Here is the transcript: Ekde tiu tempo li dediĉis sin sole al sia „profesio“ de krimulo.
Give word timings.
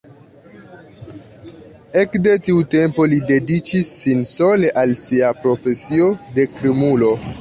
Ekde 2.03 2.33
tiu 2.47 2.63
tempo 2.71 3.05
li 3.11 3.19
dediĉis 3.33 3.91
sin 3.99 4.25
sole 4.33 4.73
al 4.85 4.95
sia 5.03 5.31
„profesio“ 5.45 6.09
de 6.39 6.49
krimulo. 6.57 7.13